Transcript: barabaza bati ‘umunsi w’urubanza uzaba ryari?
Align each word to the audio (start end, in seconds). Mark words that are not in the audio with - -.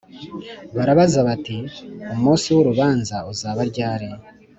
barabaza 0.75 1.19
bati 1.27 1.57
‘umunsi 2.15 2.47
w’urubanza 2.55 3.15
uzaba 3.31 3.61
ryari? 3.71 4.07